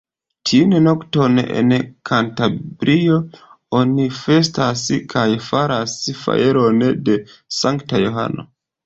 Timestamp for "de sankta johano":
7.11-8.49